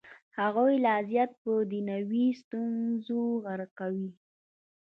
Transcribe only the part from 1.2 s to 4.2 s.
په دنیوي ستونزو غرقوي.